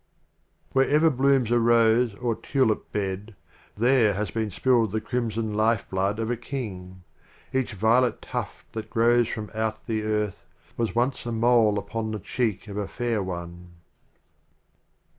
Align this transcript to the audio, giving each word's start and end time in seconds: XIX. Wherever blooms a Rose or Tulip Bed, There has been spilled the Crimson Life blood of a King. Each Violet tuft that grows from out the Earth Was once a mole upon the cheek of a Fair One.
XIX. 0.01 0.71
Wherever 0.73 1.09
blooms 1.11 1.51
a 1.51 1.59
Rose 1.59 2.15
or 2.15 2.33
Tulip 2.35 2.91
Bed, 2.91 3.35
There 3.77 4.15
has 4.15 4.31
been 4.31 4.49
spilled 4.49 4.91
the 4.93 4.99
Crimson 4.99 5.53
Life 5.53 5.87
blood 5.91 6.17
of 6.17 6.31
a 6.31 6.35
King. 6.37 7.03
Each 7.53 7.73
Violet 7.73 8.19
tuft 8.19 8.73
that 8.73 8.89
grows 8.89 9.27
from 9.27 9.51
out 9.53 9.85
the 9.85 10.01
Earth 10.01 10.47
Was 10.75 10.95
once 10.95 11.23
a 11.27 11.31
mole 11.31 11.77
upon 11.77 12.09
the 12.09 12.19
cheek 12.19 12.67
of 12.67 12.77
a 12.77 12.87
Fair 12.87 13.21
One. 13.21 13.73